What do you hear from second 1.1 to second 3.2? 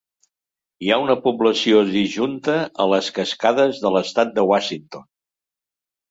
població disjunta a les